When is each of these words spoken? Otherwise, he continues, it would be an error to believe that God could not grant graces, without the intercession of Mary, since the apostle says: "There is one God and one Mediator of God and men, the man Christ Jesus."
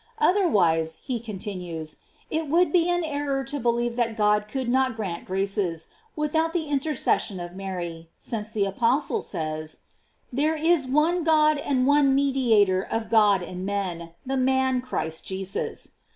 Otherwise, 0.17 0.97
he 1.03 1.19
continues, 1.19 1.97
it 2.31 2.47
would 2.47 2.71
be 2.73 2.89
an 2.89 3.03
error 3.03 3.43
to 3.43 3.59
believe 3.59 3.95
that 3.95 4.17
God 4.17 4.47
could 4.47 4.67
not 4.67 4.95
grant 4.95 5.25
graces, 5.25 5.89
without 6.15 6.53
the 6.53 6.63
intercession 6.69 7.39
of 7.39 7.55
Mary, 7.55 8.09
since 8.17 8.49
the 8.49 8.65
apostle 8.65 9.21
says: 9.21 9.81
"There 10.33 10.55
is 10.55 10.87
one 10.87 11.23
God 11.23 11.59
and 11.59 11.85
one 11.85 12.15
Mediator 12.15 12.81
of 12.81 13.11
God 13.11 13.43
and 13.43 13.63
men, 13.63 14.15
the 14.25 14.37
man 14.37 14.81
Christ 14.81 15.23
Jesus." 15.25 15.91